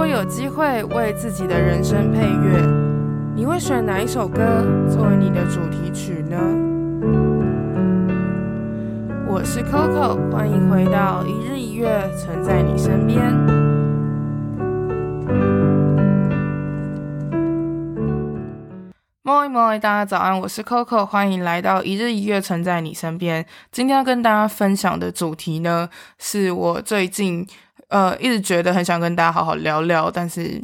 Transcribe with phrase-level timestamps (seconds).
[0.00, 2.66] 果有机会为自己的人生配乐，
[3.36, 4.40] 你会选哪一首歌
[4.88, 6.38] 作为你的主题曲呢？
[9.28, 13.30] 我是 Coco，欢迎回到一日一月，存在你身边。
[19.22, 23.44] Moi moi，大家早安，我是 Coco，欢迎来到一日一月，存在你身边。
[23.70, 27.46] 今天要跟大家分享的主题呢，是我最近。
[27.90, 30.62] 呃，一直觉得很想跟大家好好聊聊，但是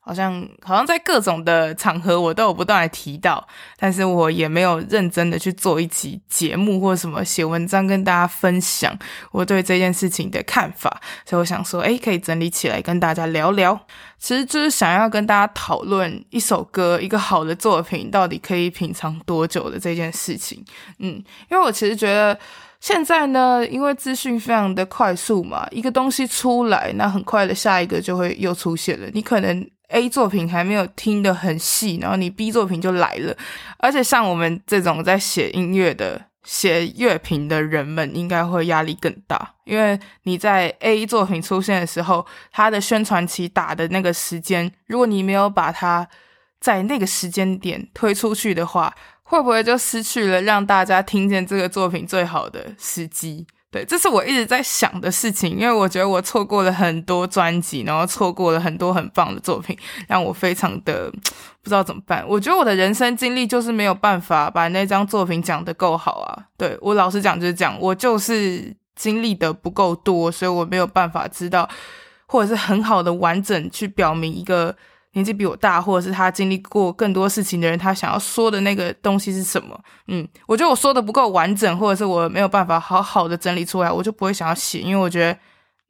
[0.00, 8.94] 好像好像在各种的场合我都有不断的提到，但是我也没有认真的去做一期节目或者什么写文章跟大家分享
[9.30, 13.80] 我对这件事情的看法，所以我想说，诶，可以整理起来跟大家聊聊，
[14.18, 20.62] 其实就是想要跟大家讨论一首歌，一个好的作品到底可以品尝多久的这件事情。
[20.98, 21.14] 嗯，
[21.50, 22.38] 因为我其实觉得。
[22.82, 29.06] 现在呢，因为资讯非常的快速嘛，一个东西出来，那很快的下一个就会又出现了。
[29.14, 33.36] 你可能 A 作品还没有听得很细，然后你 B 作品就来了。
[33.78, 46.08] 而且像我们这种在写音乐的、写乐评的人们，应该会压力更大，因为你在 A 作品出现的时候，它的宣传期打的那个时间，如果你没有把它
[46.58, 48.92] 在那个时间点推出去的话，
[49.32, 53.46] 会不会就失去了让大家听见这个作品最好的时机？
[53.70, 59.74] 对，这是我一直在想的事情，因为我觉得我错过了很多专辑，然后错过了很多很棒的作品，
[60.06, 61.10] 让我非常的
[61.62, 62.22] 不知道怎么办。
[62.28, 66.44] 我觉得我的人生经历就是没有办法把那张作品讲得够好啊。
[66.58, 71.66] 对，我老实讲就是讲，我就是经历的不够多，所以我没有办法知道，
[72.26, 74.76] 或者是很好的完整去表明一个。
[75.14, 79.78] 年纪比我大，或者是他经历过更多事情的人，他想要说的那个东西是什么？
[80.08, 85.38] 嗯，我觉得我说的不够完整，或者是我没有办法好好的整理出来，我就不会想要写，因为我觉得，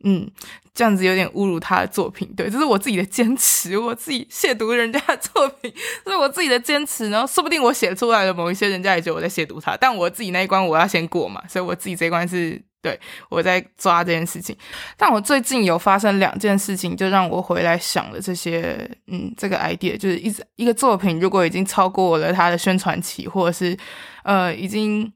[0.05, 0.29] 嗯，
[0.75, 2.33] 这样子有点侮辱他的作品。
[2.37, 5.73] 对，这是我自己的坚持，我自己亵渎人家的作品，
[6.05, 7.09] 这是我自己的坚持。
[7.09, 12.61] 然后说不定我写出来的某一些，人家也觉得我在亵渎他，但我自己那一关我要先过嘛，所以我自己这一关是。
[12.83, 12.99] 对，
[13.29, 14.57] 我在抓这件事情，
[14.97, 18.77] 但我最近有发生两件事情，就让我回来想了这些，
[19.07, 23.79] 嗯，这个 idea 就是一一个作品如果已经超过了它的宣传期，或者是
[24.25, 25.13] 呃，已经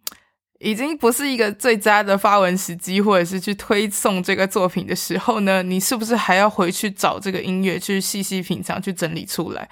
[0.61, 9.69] 已经不是一个最佳的发文时机，或者是去推送这个作品的时候呢，你是不是还要回去找这个音乐去细细品尝，去整理出来？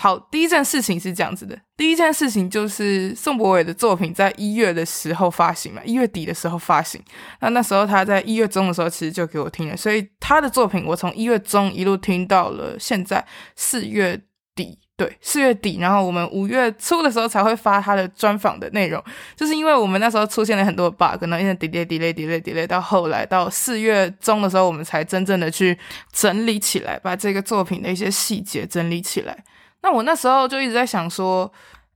[0.00, 1.58] 好，第一件事情是这样子的。
[1.76, 7.02] 第一件事情就是宋博伟的作品在一月的时候发行嘛，一月底的时候发行。
[7.40, 13.24] 那那时候他在一月中的时候其实就给我听了，所以他的作品我从一月中一路听到了现在
[13.56, 14.16] 四月
[14.54, 15.78] 底，对，四月底。
[15.80, 19.02] 然后我们五月初的时候才会发他的专访的内容，
[19.34, 25.76] 就是因为我们那时候出现了很多 bug，可能因为 delay delay delay delay，到后来到四月中的时候，我们才真正的去
[26.12, 29.44] 整理起来，把这个作品的一些细节整理起来。
[29.82, 31.50] 那我那时候就一直在想说，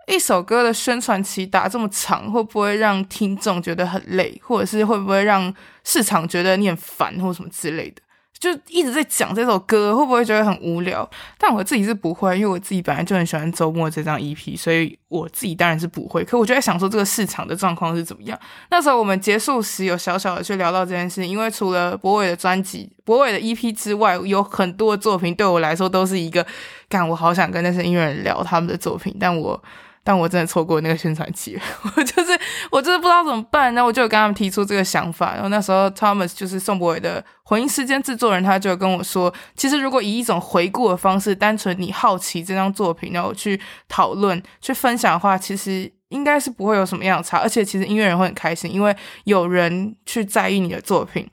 [0.07, 5.53] 一首歌的宣传期打这么长，会不会让听众觉得很累，或者是会不会让
[5.85, 8.03] 市场觉得你很烦，或什么之类的？
[8.43, 11.09] 就一直在讲这首歌，会不会觉得很无聊？
[11.39, 16.25] 但我自己是不会，因为我自己本来就很喜欢周末这张 EP，所以我自己当然是不会。
[16.25, 18.37] 可我就在想说，这个市场的状况是怎么样？
[18.69, 26.45] 那时候我们结束时有小小的去聊到这件事，因为除了博伟的专辑、博伟的 EP 之外，有很多作品对我来说都是一个，
[26.89, 29.63] 干我好想跟那些音乐人聊他们的作品，但我。
[30.05, 31.57] 但我真的错过那个宣传期，
[31.97, 32.39] 我就是
[32.71, 35.35] 我就是不知道怎么办，然后我就有跟他们提出这个想法。
[35.35, 47.39] 然后那时候 Thomas 就是宋博伟的混音时间制作人，他就跟我说，其实如果以一种回顾的方式，单纯你好奇这张作品，然后去讨论、去分享的话，其实应该是不会有什么样的差。
[47.39, 51.25] 而且其实音乐人会很开心，因为有人去在意你的作品，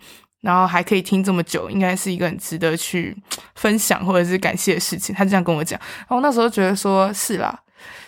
[0.41, 3.17] 然后还可以听这么久，应该是一个很值得去
[3.55, 5.15] 分享或者是感谢的事情。
[5.15, 7.59] 他这样跟我讲，然后那时候觉得说是啦。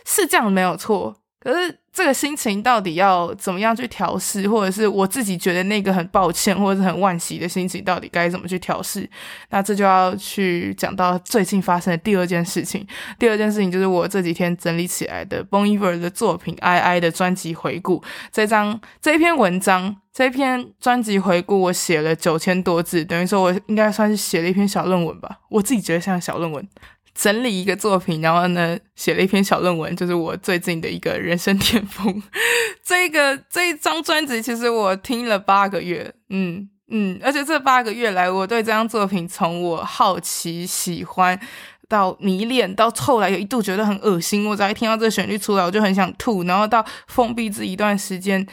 [0.06, 9.10] 是这样没有错，可是这个心情到底要怎么样去调试，或者是我自己觉得那个很抱歉或者是很惋惜的心情，到底该怎么去调试？
[9.50, 12.88] 那这就要去讲到最近发生的第二件事情。
[13.20, 18.02] 第二件事情就是我这几天整理起来的 Bon Iver 的作品《I I》的专辑回顾。
[18.32, 25.40] 这张这一篇文章，这篇专辑回顾，我写了九千多字，等于说我应该算是写了一篇小论文吧。
[25.50, 26.66] 我自己觉得像小论文。
[27.14, 32.22] 整理一个作品，然后呢，写了一篇小论文，就是我最近的一个人生巅峰。
[32.84, 41.40] 这个这一张专辑，其实我听了八个月，嗯嗯，而且这八个月来，我对这张作品从我好奇、喜欢
[41.88, 48.46] 到迷恋，到后来有一度觉得很恶心，我只要一听到这个旋律出来，我就很想吐，然后到封闭自己一段时间。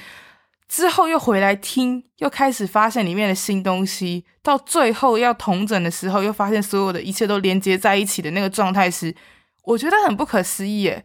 [0.68, 9.14] 之后又回来听，又开始发现里面的新东西，到最后要统整的时候，又发现所有的一切都连接在一起的那个状态时，
[9.64, 11.04] 我觉得很不可思议耶。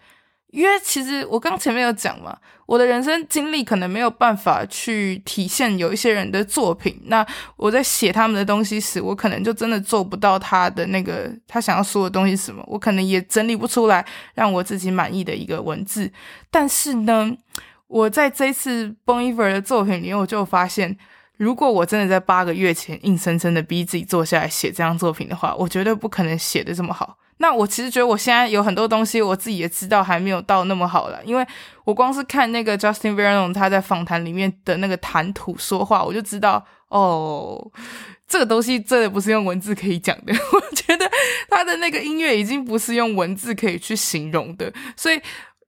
[0.52, 2.38] 因为其实我刚前面有讲嘛，
[2.68, 6.96] 我的人生经历可能没有办法去体现有一些人的作品。
[7.06, 7.26] 那
[7.58, 14.06] 我在写他们的东西时，我可能就真的做不到他的那个他想要说的东西什么，我可能也整理不出来
[14.36, 16.12] 让我自己满意的一个文字。
[16.52, 17.36] 但是呢，
[17.94, 20.98] 我在这次 Bon Iver 的作品里面，我就发现，
[21.38, 27.16] 如果我真的在八个月前硬生生的逼自己坐下来写这张作品的话，我绝对不可能写的这么好。
[27.38, 31.46] 那我其实觉得我现在有很多东西，我自己也知道还没有到那么好了，因为
[31.84, 37.72] 我光是看那个 Justin Vernon 他在访谈里面的那个谈吐说话，我就知道哦，
[38.28, 40.34] 这个东西真的不是用文字可以讲的。
[40.54, 41.08] 我觉得
[41.48, 45.22] 他的那个音乐已经不是用文字可以去形容的，所以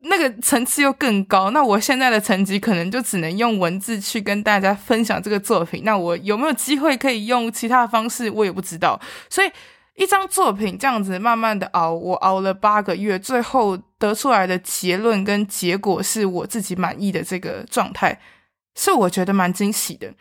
[0.10, 1.52] 那个层次又更高。
[1.52, 5.84] 那我现在的成绩可能就只能用文字去跟大家分享这个作品。
[5.84, 9.00] 那我有没有机会可以用其他的方式，我也不知道。
[9.30, 9.52] 所以。
[9.98, 18.20] 一张作品这样子慢慢的熬，我熬了八个月，最后得出来的结论跟结果是我自己满意的这个状态，
[18.76, 20.14] 是我觉得蛮惊喜的。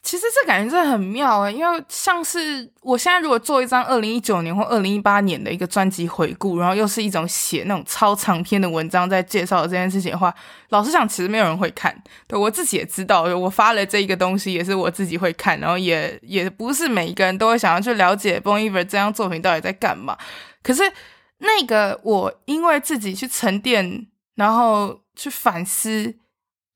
[0.00, 10.34] 其实这感觉真的很妙诶，因为像是我现在如果做一张二零一九年或二零一八年的一个专辑回顾，然后又是一种写那种超长篇的文章在介绍这件事情的话，
[10.70, 11.94] 老实讲，其实没有人会看。
[12.26, 20.16] 对，我自己也知道，我发了这一个东西也是我自己会看，然后也 也不是每一个人都会想要去了解 Bon Iver 这张作品到底在干嘛。
[20.62, 20.82] 可是
[21.38, 24.06] 那个我因为自己去沉淀，
[24.36, 26.14] 然后去反思、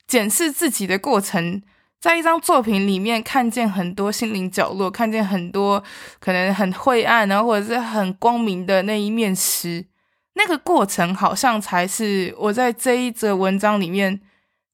[0.06, 1.62] 检视自己的过程。
[2.02, 5.80] 在一张作品里面看见很多心灵角落，看见很多
[6.18, 9.86] 可能很晦暗，然后或者是很光明的那一面时，
[10.32, 14.20] 那个过程好像才是我在这一则文章里面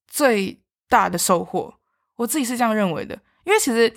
[0.06, 0.58] 最
[0.88, 1.74] 大的收获。
[2.16, 3.92] 我自己是这样认为的，因为其实。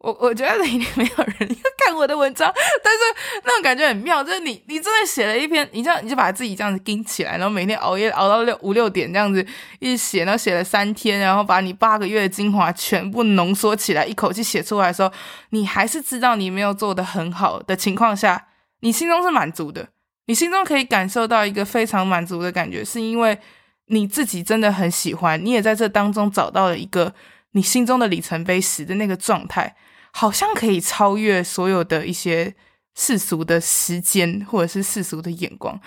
[0.00, 2.50] 我我觉得一定没有人要看我的文章，
[2.82, 9.46] 但是那种感觉很妙，就是你你真的写了一篇，你这样你就把自己这样子盯起来，然后每天熬夜熬到六五六点这样子
[9.78, 15.12] 一写，然后写了三天，然后把你八个月的精华全部浓缩起来，一口气写出来的时候，
[15.50, 18.46] 你还是知道你没有做得很好的情况下，
[18.80, 19.86] 你心中是满足的，
[20.28, 23.38] 你心中可以感受到一个非常满足的感觉，是因为
[23.88, 27.12] 你自己真的很喜欢，你也在这当中找到了一个
[27.52, 29.76] 你心中的里程碑时的那个状态。
[30.12, 32.54] 好像可以超越所有的一些
[32.96, 35.80] 世俗的时间，或者是世俗的眼光。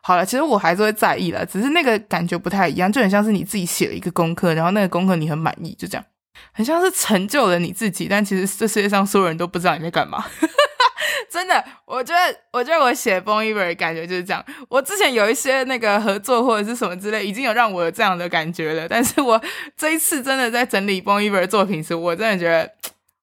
[0.00, 6.04] 好了，其实我还是会在意了，只是那个感觉不太一样，就很像是你自己写了一个功课，然后那个功课你很满意，就这样，
[6.52, 8.06] 很像是成就了你自己。
[8.08, 10.24] 但其实这世界上所有人都不知道你在干嘛。
[11.28, 14.44] 真的，我觉得，我觉得我写 Bon Iver 的感觉就是这样。
[14.68, 18.88] 我之前有一些那个合作或者是什么之类，已经有让我有这样的感觉了。
[18.88, 19.40] 但是我
[19.76, 22.70] 这一次真的在整理 Bon Iver 作品时，我真的觉得。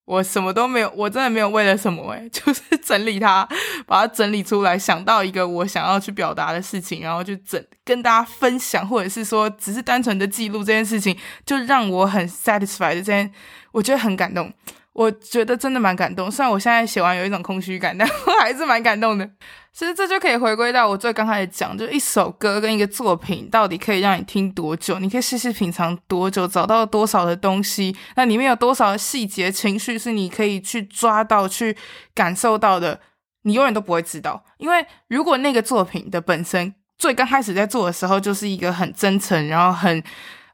[0.06, 3.48] 我什么都没有，我真的没有为了什么诶， 就是整理它，
[3.86, 13.32] 把它整理出来，想到一个我想要去表达的事情，然后就整跟大家分享，或者是说只是单纯的记录这件事情，就让我很 satisfied 这件，
[13.72, 14.52] 我觉得很感动。
[14.92, 19.28] 我觉得真的蛮感动，虽然我现在写完有一种空虚感，但我还是蛮感动的。
[19.74, 31.76] 其实这就可以回归到我最刚开始讲，就一首歌跟一个作品到底可以让你听多久，你可以细细品尝多久，找到多少的东西，那里面有多少的细节情绪是你可以去抓到、去
[32.14, 33.00] 感受到的，
[33.42, 34.46] 你永远都不会知道。
[34.58, 40.04] 因为如果那个作品的本身最刚开始在做的时候就是一个很真诚，然后很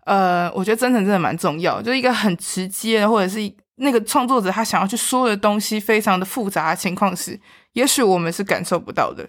[0.06, 3.54] 呃，我觉得真诚真的蛮重要，就是一个很直接的，或者是。
[3.80, 7.40] 那个创作者他想要去说的东西非常的复杂的情况时，
[7.74, 9.28] 也许我们是感受不到的。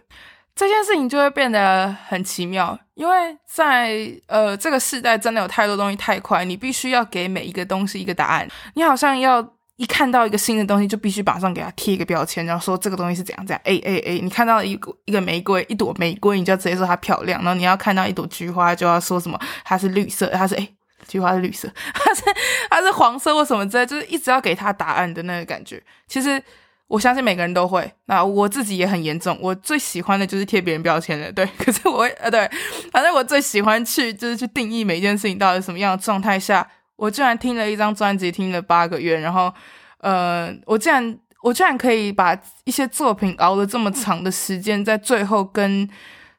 [0.55, 3.15] 这件事情就会变得很奇妙，因为
[3.47, 8.47] 在呃这个时代真的有太多东西太快，你必须要给每一个东西一个答案。
[8.75, 9.41] 你好像要
[9.77, 13.61] 一看到一个新的东西，就必须马上给它贴一个标签，然后说这个东西是怎样怎样。
[13.65, 17.41] A A A，你看到一个一个玫瑰，一朵玫瑰，你就直接说它漂亮。
[17.43, 20.75] 然后你要看到一朵菊花，就要说什么它是绿色，它是诶。
[21.11, 22.23] 菊花是绿色， 它是
[22.71, 25.83] 它是黄色或什么之类，就是一直要给他答案的那个感觉。
[26.07, 26.41] 其实
[26.87, 29.37] 我相信每个人都会，那我自己也很严重。
[29.41, 31.45] 我最喜欢的就是贴别人标签了，对。
[31.59, 32.49] 可是我会呃，对，
[32.93, 36.67] 反正我最喜欢去就是去定义每件事情到底什么样的状态下。
[36.97, 39.53] 我居然听了一张专辑，听了八个月，然后
[39.99, 45.89] 呃，我竟然我居然可以把一些作品熬了这么长的时间，在最后跟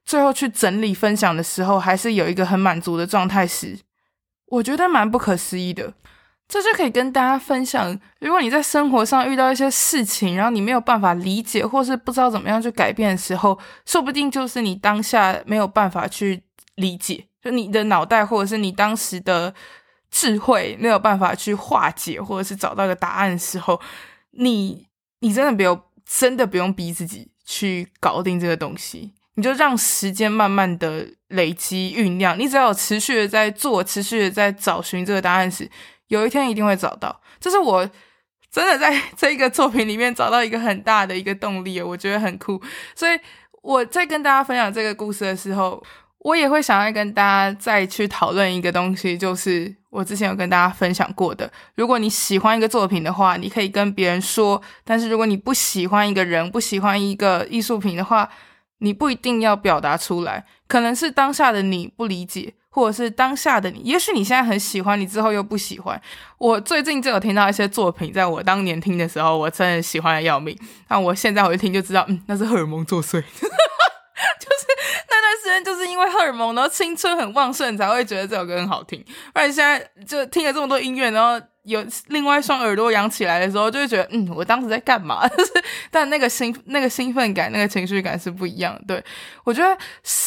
[0.06, 3.76] 最后去整理分享的时候，还是有一个很满足的状态时。
[4.52, 5.94] 我觉得蛮不可思议的，
[6.48, 7.98] 这就可以跟大家分享。
[8.20, 16.44] 如果你在生活上遇到一些事情，然后你没有办法理解，或是不知道怎么样去改变的时候，说不定就是你当下没有办法去
[16.76, 19.54] 理解，就你的脑袋或者是你当时的
[20.10, 23.80] 智慧没有办法去化解，或者是找到一个答案的时候，
[24.32, 24.86] 你
[25.20, 32.38] 你真的不用，真的不用逼自己去搞定这个东西，你就让时间慢慢的累积酝酿。
[32.38, 35.68] 你只要有持续的在做，持续的在找寻这个答案时，
[36.10, 37.20] 有一天一定会找到。
[37.40, 37.90] 这是我
[38.52, 42.62] 真的在这一个作品里面找到一个很大的一个动力，我觉得很酷。
[42.94, 43.20] 所以
[43.64, 45.84] 我在跟大家分享这个故事的时候，
[46.20, 51.52] 我也会想要跟大家再去讨论一个东西，就是我之前有跟大家分享过的。
[51.74, 58.30] 如果你喜欢一个作品的话，你可以跟别人说；但是如果你不喜欢一个人，不喜欢一个艺术品的话，
[58.82, 60.46] 你不一定要表达出来。
[60.68, 66.02] 可能是当下的你不理解，或者是当下的你，也许你现在很喜欢，你之后又不喜欢。
[66.38, 70.58] 我最近就有听到一些作品，在我当年听的时候，我真的喜欢的要命。
[70.88, 73.22] 但我现在我一听就知道，嗯，那是荷尔蒙作祟。
[74.40, 74.66] 就是
[75.10, 79.04] 那段时间，就是因为荷尔蒙，然后青春很旺盛，才会觉得这首歌很好听。
[79.34, 85.28] 不然现在就听了这么多音乐，然后有另外一双耳朵养起来的时候，就会觉得，嗯，我当时在干嘛？
[85.30, 85.52] 就是，
[85.90, 88.96] 但那个兴那个兴奋感，那个情绪感是不一样的。
[88.96, 89.06] 对，
[89.44, 89.78] 我觉得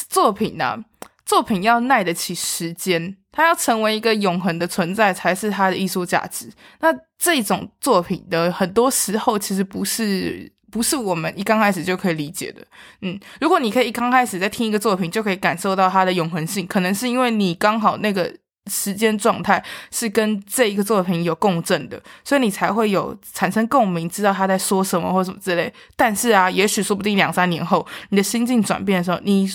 [0.08, 0.76] 作品呢、
[1.24, 6.50] 作品要耐得起时间，它要成为一个永恒的存在，才是它的艺术价值。
[6.80, 10.53] 那这种作品的很多时候，其实不是。
[10.74, 12.66] 不是我们一刚开始就可以理解的，
[13.02, 18.28] 嗯，如果你可以一刚开始在听一个作品就可以感受到它的永恒性，可能是因为你刚好那个
[18.68, 25.72] 时间状态是跟这一个作品有共振的，所以你才会有产生共鸣，知道他在说什么或什么之类。
[25.94, 29.48] 但是啊，也许说不定两三年后你的心境转变的时候，你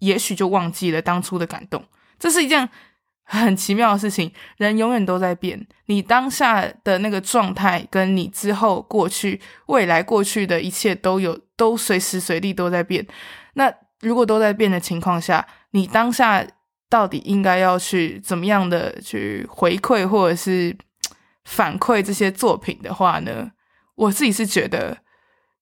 [0.00, 1.80] 也许就忘记了当初的感动，
[2.18, 2.68] 这是一件。
[3.24, 5.66] 很奇妙的事情，人永远都在变。
[5.86, 13.06] 你当下的那个状态，跟你之后过去、未来过去的一切都有，都随时随地都在变。
[13.54, 16.46] 那如果都在变的情况下，你当下
[16.90, 20.76] 到底应该要去怎么样的去回馈或者是
[21.44, 23.50] 反馈这些作品的话呢？
[23.94, 24.98] 我自己是觉得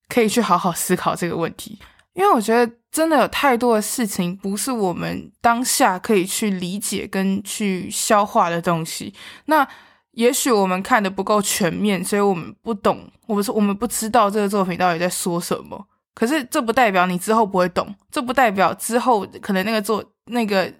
[0.08, 1.78] 可以去好好思考这个问题。
[2.14, 9.14] 因为我觉得真的有太多的事情不是我们当下可以去理解跟去消化的东西。
[9.46, 9.66] 那
[10.10, 15.86] 也许我们看的不够全面，所以我们不懂，我们说我们不知道这个作品到底在说什么。
[16.14, 20.70] 可是这不代表你之后不会懂，这不代表之后可能那个作那个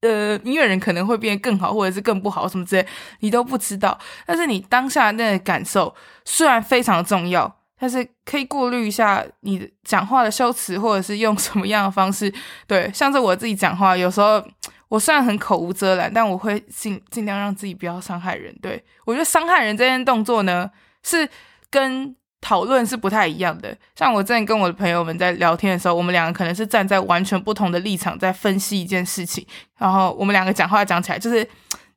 [0.00, 2.86] 呃音乐人可能会变得更好，或者是更不好什么之类，
[3.20, 3.98] 你都不知道。
[4.24, 7.58] 但是你当下那个感受虽然非常重要。
[7.82, 12.32] 但是可以过滤一下你讲话的修辞，或者是用什么样的方式。
[12.64, 14.40] 对，像是我自己讲话，有时候
[14.86, 18.56] 我虽然很口无遮拦，但我会尽尽量让自己不要伤害人。
[18.62, 20.70] 对，我觉得伤害人这件动作呢，
[21.02, 21.28] 是
[21.70, 23.76] 跟讨论是不太一样的。
[23.96, 29.44] 像我之前跟我的朋友们在聊天的时候，我们两个可能是站在完全不同的立场在分析一件事情，
[29.76, 31.44] 然后我们两个讲话讲起来就是。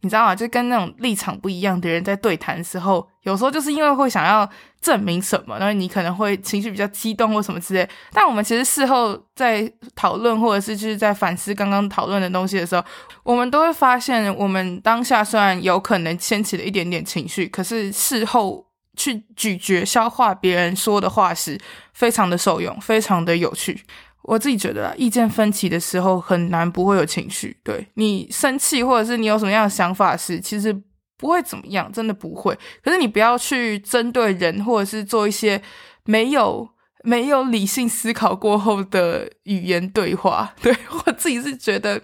[0.02, 0.36] 你知道吗？
[0.36, 4.48] 就跟那种立场不一样的人在对谈的时候，有时候就是因为会想要
[4.80, 7.88] 证明什么，然后你可能会情绪比较激动或什么之类。
[8.12, 12.84] 但我们其实事后在讨论，或者是就是在反思刚刚讨论的东西的时候，
[13.24, 21.60] 我们都会发现，我们当下虽然有可能掀起了一点点情绪，可是事后去咀嚼、消化别人说的话时，
[21.94, 23.84] 非常的受用，非常的有趣。
[24.28, 27.56] 我自己觉得，意见分歧的时候很难不会有情绪。
[27.64, 30.76] 对，你生气或者是你有什么样的想法时，其实
[31.18, 32.58] 不会怎么样，真的不会。
[32.84, 35.62] 可是你不要去针对人，或者是做一些
[36.06, 36.68] 没有
[37.06, 40.52] 没有理性思考过后的语言对话。
[40.60, 42.02] 对，我自己是觉得，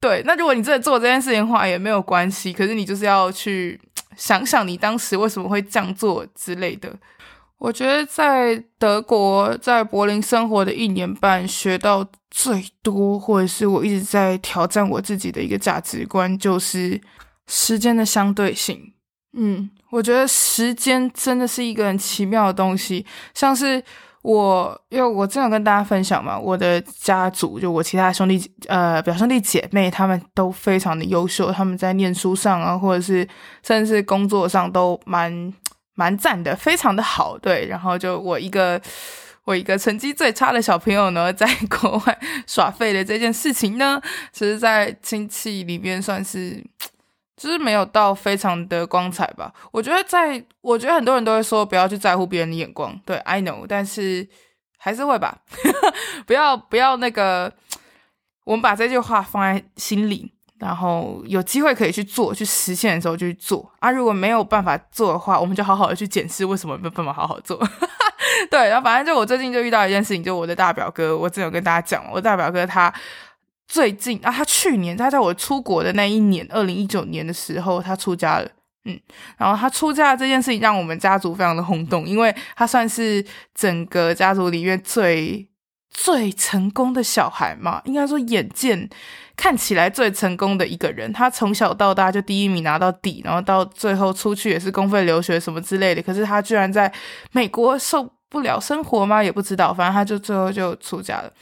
[0.00, 0.22] 对。
[0.24, 2.52] 那如果你真的做这件事情的话，也没有关系。
[2.52, 3.78] 可是你就是要去
[4.16, 6.90] 想想你当时为什么会这样做之类的。
[7.58, 17.00] 我觉得在德国，在柏林生活的一年半，学到最多，或者是我一直在挑战我自己的一个价值观，就是
[17.46, 18.92] 时间的相对性。
[19.32, 23.06] 嗯，我觉得时间真的是一个很奇妙的东西。
[23.32, 23.82] 像是
[24.20, 33.26] 我，因为我正有跟大家分享嘛，我的家族就我其他兄弟，呃，表兄弟姐妹，他们都非常的优秀，他们在念书上啊，或者是
[33.62, 35.54] 甚至是工作上都蛮。
[35.94, 37.66] 蛮赞的，非常的好，对。
[37.66, 38.80] 然后就我一个
[39.44, 44.00] 我一个成绩最差的小朋友呢，在国外 耍废的这件事情呢，
[44.32, 46.62] 其实，在亲戚里面算是，
[47.36, 49.52] 就是没有到非常的光彩吧。
[49.70, 54.26] 我觉得在，在我觉得很多人都会说不要去在乎别人的眼光，对，I know，但是
[54.78, 55.38] 还是会吧，
[56.26, 57.52] 不要不要那个，
[58.44, 60.33] 我们把这句话放在心里。
[60.58, 63.90] 然后有机会可以去做、去实现的时候就去做啊！
[63.90, 67.58] 如果没有办法做的话，我们就好好的去检视为什么没有办法好好做。
[68.50, 72.92] 对，然后反正就我最近就遇到一件事情，就我的大表哥，我之前有跟大家讲，我大表哥他
[73.66, 78.48] 最近啊，他去年他在我出国的那一年，二零一九年的时候，他出家了。
[78.86, 79.00] 嗯，
[79.38, 85.48] 然后他出家这件事情让我们家族非常的轰动，因为他算是整个家族里面最
[85.94, 88.86] 最成功的小孩嘛，应该说眼见
[89.36, 91.10] 看起来最成功的一个人。
[91.12, 96.02] 他从小到大就第一名拿到底，然后到最后出去也是公费留学什么之类的。
[96.02, 96.92] 可是他居然在
[97.32, 99.22] 美国受不了生活吗？
[99.22, 101.32] 也不知道，反正他就最后就出家了。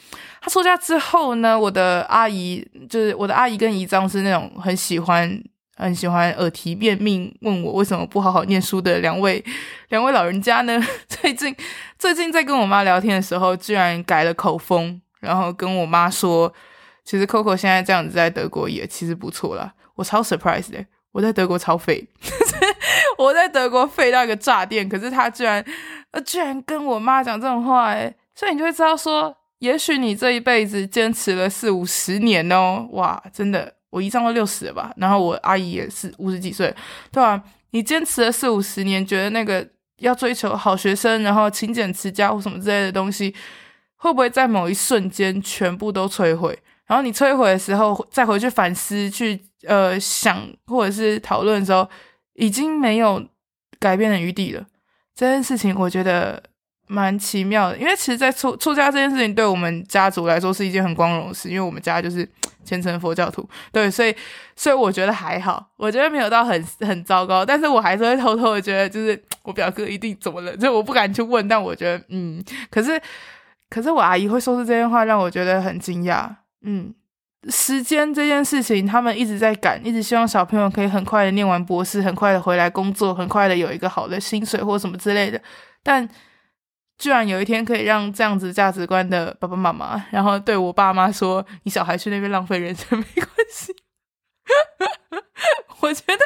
[0.41, 5.43] 他出家之后呢，我的阿姨就是我的阿姨跟姨丈是那种很喜欢。
[5.83, 9.45] 很喜欢耳提面命问我为什么不好好念书的两位
[9.91, 10.81] 两位老人家呢？
[11.09, 11.55] 最近
[11.99, 16.53] 最近在跟我妈聊天的时候，居然改了口风，然后跟我妈说，
[17.05, 19.75] 其实 Coco 现在这样子在德国也其实不错啦。
[19.95, 22.09] 我超 surprise 的，我在德国超废，
[23.19, 25.65] 我在德国废到一个炸店，可是他居然
[26.25, 33.75] 居然跟我妈讲这种话，诶，所以你就会知道说，也许你这一辈子坚持了四五十年哦，哇，真的。
[33.93, 36.75] 我姨丈都六十了吧，然后我阿姨也是五十几岁，
[37.11, 37.43] 对吧？
[37.73, 39.67] 你坚持了四五十年，觉得那个
[39.99, 43.35] 要追求好学生，然后勤俭持家或什么之类的东西，
[43.97, 46.59] 会不会在某一瞬间全部都摧毁？
[46.87, 51.87] 然后你摧毁的时候，再回去反思，去呃想或者是讨论的时候，
[52.33, 53.23] 已经没有
[53.79, 54.65] 改变的余地了。
[55.15, 56.43] 这件事情我觉得
[56.87, 62.27] 蛮奇妙的，因为其实，在出出家这件事情，对我们家族来说是一件很光荣的事，因为我们家就是。
[62.65, 64.15] 虔诚佛教徒，对，所以
[64.57, 73.01] 所以我觉得还好，我觉得没有到很很糟糕，但是我还是会偷偷的觉得，就是 我表哥一定怎么了，就我不敢去问，但我觉得，嗯，可是
[73.69, 76.29] 可是我阿姨会说出这些话，让我觉得很惊讶，
[76.63, 76.95] 嗯，
[77.49, 85.41] 时间这件事情，他们一直在赶，一直希望小朋友可以很快的念完博士，很快的回来工作，很快的有一个好的薪水或什么之类的，
[85.83, 86.09] 但。
[86.99, 93.75] 居然有一天可以让这样子价值观的爸爸妈妈，然后对我爸妈说：“你小孩去那边浪费人生没关系。
[95.81, 96.21] ”我觉得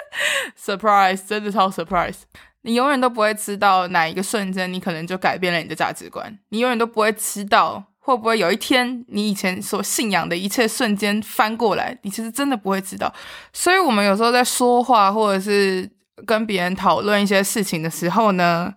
[0.58, 2.22] surprise 真的超 surprise。
[2.62, 6.36] 你永远都不会知道哪一个瞬间，你可能就改变了你的价值观。
[6.48, 11.96] 你永远都不会知道会不会有一天，你以前所信仰的一切瞬间翻过来。
[12.02, 13.14] 你其实真的不会知道。
[13.52, 15.88] 所以，我们有时候在说话，或者是
[16.26, 18.74] 跟别人讨论一些事情的时候呢，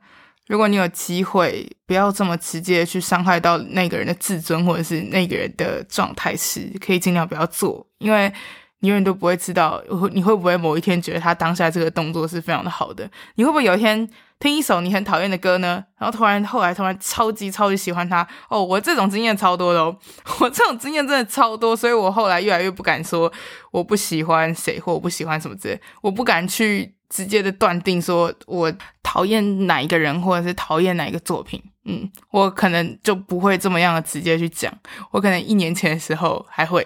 [0.49, 8.33] 如果你有机会，不要这么直接去伤害到那个人的自尊，或者是那个人的状态时，可以尽量不要做，因为
[8.79, 9.79] 你永远都不会知道，
[10.11, 13.07] 你会不会某一天觉得他当下这个动作是非常的好的？
[13.35, 14.09] 你会不会有一天
[14.39, 15.83] 听一首你很讨厌的歌呢？
[15.99, 18.27] 然后突然后来突然超级超级喜欢他？
[18.49, 19.95] 哦，我这种经验超多的哦，
[20.39, 23.31] 我这种经验真的超多，所以我后来越来越不敢说
[23.69, 26.95] 我不喜欢谁或我不喜欢什么之类，我不敢去。
[27.09, 34.71] 直接的断定说，我讨厌哪一个人，或者是讨厌哪一个作品，嗯，我可能就不会这么样的直接去讲。
[35.09, 36.83] 我可能一年前的时候还会，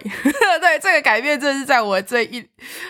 [0.60, 2.42] 对，这个改变，这是在我这一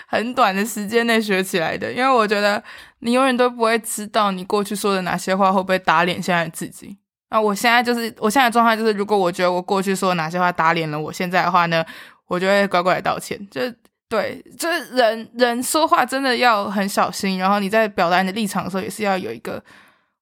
[0.06, 1.92] 很短的时间内学起来的。
[1.92, 2.62] 因为我觉得
[3.00, 6.96] 你永远都不会知道你过去说的哪些话会不会打脸现在的自己。
[7.30, 11.84] 那我现在就是，我现在状态就是，如果我觉得我过去说的哪些话打脸了我现在的话呢，
[12.28, 13.44] 我就会乖乖道歉。
[13.50, 13.60] 就。
[14.14, 19.60] 对，就是人人说话真的要很小心，然后你在表达你的立场的时候，也是要有一个，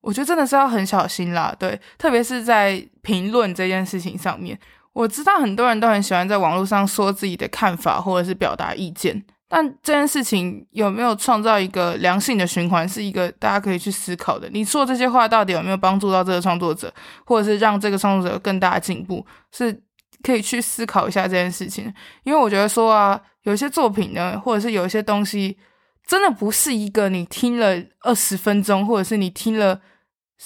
[0.00, 1.54] 我觉得真的是要很小心啦。
[1.58, 4.58] 对，特别是在评论这件事情上面，
[4.94, 14.48] 我知道很多人都很喜欢在网络上说自己的看法或者是表达意见，但这件事情有没有创造一个良性的循环，是一个大家可以去思考的。
[14.50, 16.90] 你说这些话到底有没有帮助到这个创作者，
[17.26, 19.82] 或者是让这个创作者有更大的进步，是
[20.22, 21.92] 可以去思考一下这件事情。
[22.24, 23.20] 因为我觉得说啊。
[23.44, 25.58] 有些作品呢，或者是有一些东西，
[26.06, 29.80] 真的不是一个你听了二十分钟，或者是你听了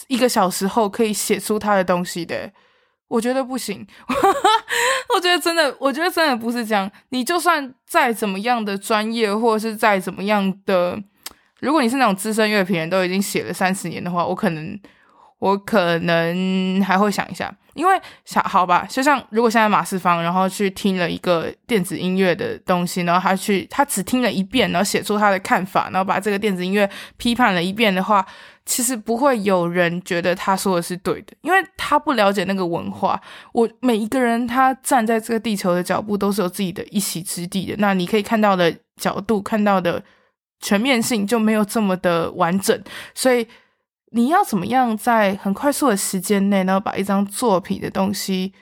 [0.06, 2.50] 一个小时后可以写出它的东西的。
[3.08, 3.86] 我觉得不行，
[5.14, 6.90] 我觉得真的，我觉得真的不是这样。
[7.10, 10.98] 你就算再怎么样的专业，或者是再怎么样的，
[11.60, 14.80] 如果你是那种资深乐评人，都已经写了三十年的话，我可能，
[15.38, 17.54] 我可能还会想一下。
[17.74, 17.94] 因为
[18.24, 28.26] 想好吧，就像如果现在马世芳，然后去听了一个电子音乐的东西，然后他去他只听了一遍，然后写出他的看法，然后把这个电子音乐批判了一遍的话，
[28.64, 33.20] 其实不会有人觉得他说的是对的，因为他不了解那个文化。
[33.52, 40.02] 我每一个人他站在这个地球的脚步都是有自己的一席之地的，那你可以看到的角度、看到的
[40.60, 42.82] 全面性就没有这么的完整，
[43.14, 43.46] 所以。
[44.12, 48.52] 你要怎么样在很快速的时间内，然后把一张作品的东西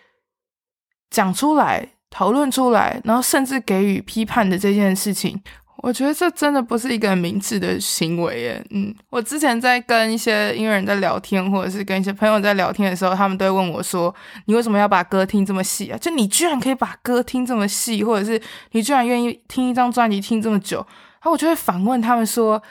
[1.10, 5.40] 讲出来、讨论出来，然后甚至给予批判的这件事情，
[5.78, 8.60] 我觉得这真的不是一个很明智的行为。
[8.70, 14.12] 嗯，我之前在跟一些音乐人在聊天，或者是跟一些朋友在聊天的时候，他们都会问我说
[14.46, 15.98] ：“你为什么要把歌听这么细啊？
[15.98, 18.40] 就你居然可以把歌听这么细，或者是
[18.72, 20.78] 你居然愿意听一张专辑听这么久？”
[21.20, 22.62] 然后我就会反问他们说：“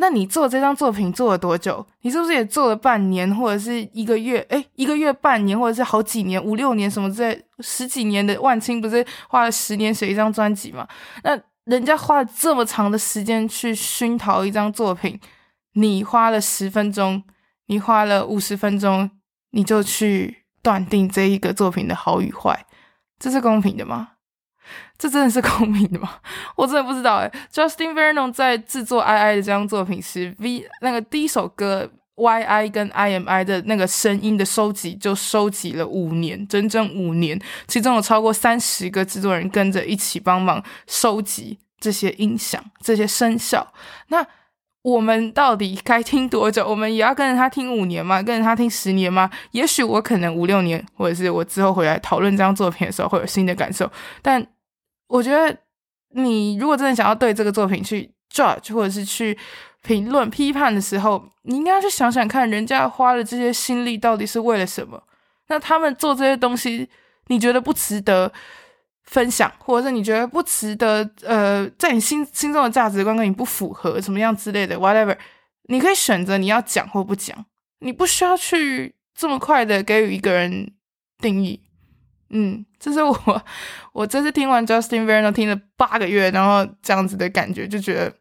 [0.00, 1.86] 那你做这张作品做了多久？
[2.00, 4.44] 你是不是也做了半年，或者是一个月？
[4.48, 10.88] 诶，一个月、半年，或者是好几年、五六年什么之类，十几年的万青不是花了十年写一张专辑吗？
[11.22, 15.20] 那？”人家花了这么长的时间去熏陶一张作品，
[15.74, 17.22] 你花了十分钟，
[17.66, 19.08] 你花了五十分钟，
[19.50, 22.66] 你就去断定这一个作品的好与坏，
[23.20, 24.08] 这是公平的吗？
[24.98, 26.10] 这真的是公平的吗？
[26.56, 27.32] 我真的不知道诶。
[27.52, 31.90] Justin Vernon 在制作《I I》的这张作品时，V 那个第一首歌。
[32.16, 43.72] Y I 跟 I M I 的那个声音的收集就收集了五年，整整五年，其中有超过三十个制作人跟着一起帮忙收集这些音响、这些声效。
[44.08, 44.26] 那
[44.82, 46.68] 我们到底该听多久？
[46.68, 48.22] 我们也要跟着他听五年吗？
[48.22, 49.30] 跟着他听十年吗？
[49.52, 53.90] 也许我可能五六年，或者是我之后回来讨论这张作品的时候会有新的感受。
[54.20, 54.46] 但
[55.10, 55.54] 我觉得，
[56.14, 59.36] 你如果真的想要对这个作品去 judge，或者是去。
[59.82, 65.02] 评论批判的时候，你应该要去想想看，人家花了这些心力到底是为了什么？
[65.48, 66.86] 那他们做这些东西，
[67.28, 68.30] 你觉得不值得
[69.04, 71.10] 分享，或者是你觉得不值得？
[71.22, 75.16] 呃，在你心心中的价值观跟你不符合，什么样之类的，whatever，
[75.70, 77.46] 你可以选择你要讲或不讲，
[77.78, 80.74] 你不需要去这么快的给予一个人
[81.16, 81.58] 定义。
[82.30, 83.44] 嗯，这是我
[83.92, 88.12] 我这次听完 Justin Vernon 听了八个月，然后这样子的感觉，就觉得。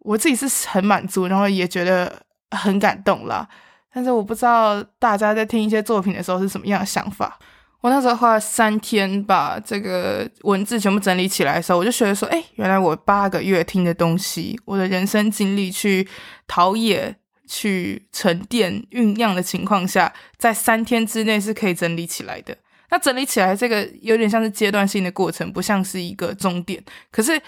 [0.00, 3.46] 我自己是很满足，然后也觉得很感动啦。
[3.92, 7.38] 但是我不知道大家在听一些作品的时候是什么样的想法。
[7.82, 16.08] 我那时候花了三天把这个文字全部整理起来的时候，我就觉得说，哎，原来我八个月听的东西，我的人生经历去
[16.46, 17.14] 陶冶、
[17.46, 22.56] 去沉淀、酝酿的情况下，在三天之内是可以整理起来的。
[22.90, 26.82] 那整理起来这个有点像是阶段性的过程，不像是一个终点。
[27.10, 27.40] 可是。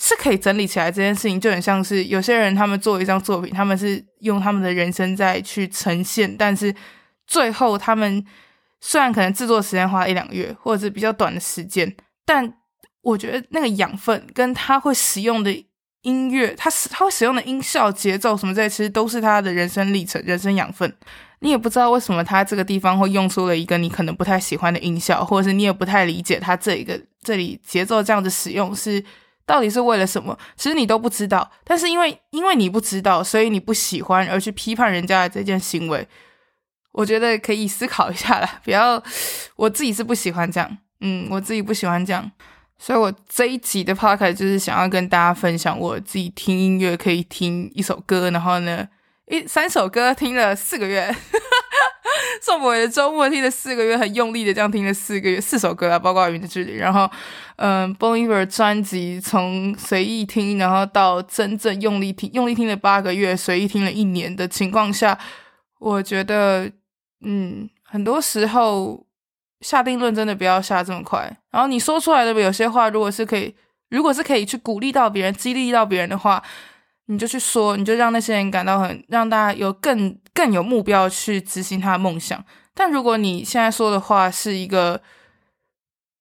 [0.00, 6.72] 是可以整理起来这件事情，就很像是有些人他们做一张作品，他们是用他们的人生在去呈现，但是
[7.26, 8.24] 最后他们
[8.80, 11.92] 虽然可能制作时间花一两个月，或者是比较短的时间，
[12.24, 12.54] 但
[13.02, 15.52] 我觉得那个养分跟他会使用的
[16.02, 20.96] 音乐，他使他会使用的音效、节奏什么这些，其实都是他的人生历程、人生养分。
[21.40, 29.04] 你也不知道为什么他这个地方会用出了一个你可能不太喜欢的音效，或者是你也不太理解他这一个这里节奏这样子使用是。
[29.48, 30.38] 到底是为了什么？
[30.56, 36.06] 其实你都不知道，但是因为因为你不知道，所以你不喜欢而去批判人家的这件行为，
[36.92, 38.60] 我觉得可以思考一下啦。
[38.62, 39.02] 不要，
[39.56, 42.30] 我自己是不喜欢这样，嗯，我自己不喜欢这样，
[42.78, 48.86] 所以我这一集的 podcast 就是想要跟大家分享我自己听音乐可以听一首歌，然后呢，
[49.30, 51.14] 一三首歌听了四个月。
[52.40, 56.72] 宋博伟的周末听了四个月，很用力的这样听了四个月，四首歌啊，包括《云的距离》。
[56.76, 57.08] 然后，
[57.56, 65.18] 嗯，Bon Iver 专辑从随意听，然后到真正用力听，用力听了八个月，随意听了一年的情况下，
[65.78, 66.70] 我觉得，
[67.24, 69.04] 嗯，很多时候
[69.60, 71.36] 下定论真的不要下这么快。
[71.50, 73.54] 然后你说出来的有些话，如果是可以，
[73.90, 76.42] 如果是可以去鼓励到别人、激励到别人的话。
[77.10, 82.44] 你就去说，你就让那些人感到很，让大家有更更有目标去执行他的梦想。
[82.74, 85.00] 但如果你现在说的话是一个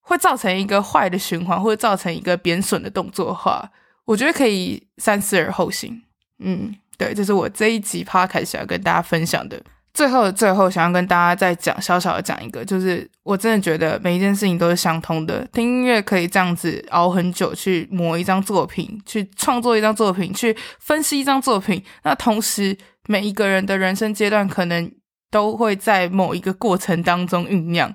[0.01, 3.69] 会造成一个坏的循环，或者造成一个贬损的动作的话，
[4.05, 6.01] 我觉得可以三思而后行。
[6.39, 9.61] 嗯，对，这是我这一集 p 开始要跟大家分享的。
[9.97, 15.43] 最后的最后，想要跟大家再讲小小的讲一个，就是我真的觉得每一件事情都是相通的。
[15.51, 21.83] 听音乐可以这样子熬很久，去磨一张作品，去创作一张作品，去分析一张作品。
[22.03, 24.91] 那同时，每一个人的人生阶段可能
[25.31, 27.91] 都会在某一个过程当中酝酿。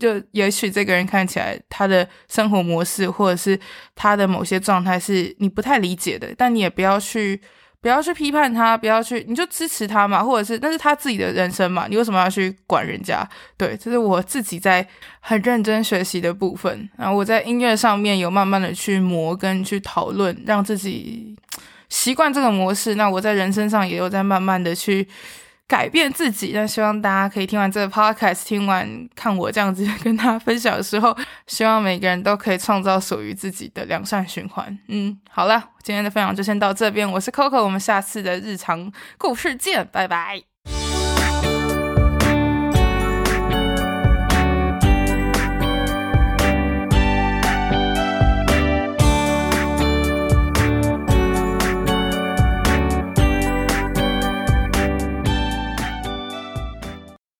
[0.00, 3.60] 就也许这个人看起来他的生活模式，或者是
[3.94, 7.38] 他的某些状态是你不太理解的，但你也不要去。
[7.86, 13.24] 不要去批判他，不要去，你就支持他嘛，或者是那是他自己的人生嘛，你为什么要去管人家？
[13.56, 14.84] 对，这是我自己在
[15.20, 16.90] 很认真学习的部分。
[16.96, 21.36] 然后我在音乐上面有慢慢的去磨跟去讨论，让自己
[21.88, 22.96] 习惯这个模式。
[22.96, 25.06] 那我在人生上也有在慢慢的去。
[25.68, 34.78] 改变自己，那希望大家可以听完这个 podcast，听完看我这样子跟大家分享的时候， 希望每个人都可以创造属于自己的良善循环。
[34.88, 40.55] 嗯，好了，今天的分享就先到这边，我是 Coco，我们下次的日常故事见，拜拜。